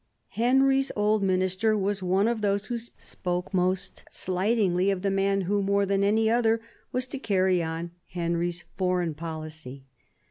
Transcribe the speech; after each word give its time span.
Henry's 0.29 0.91
old 0.95 1.21
Minister 1.21 1.77
was 1.77 2.01
one 2.01 2.27
of 2.27 2.41
those 2.41 2.65
who 2.65 2.77
spoke 2.79 3.53
most 3.53 4.03
slightingly 4.09 4.89
of 4.89 5.03
the 5.03 5.11
man 5.11 5.41
who, 5.41 5.61
more 5.61 5.85
than 5.85 6.03
any 6.03 6.27
other, 6.27 6.59
was 6.91 7.05
to 7.05 7.19
carry 7.19 7.61
on 7.61 7.91
Henry's 8.09 8.63
foreign 8.77 9.13
policy. 9.13 9.83